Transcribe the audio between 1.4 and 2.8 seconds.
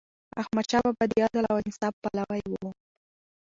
او انصاف پلوی و.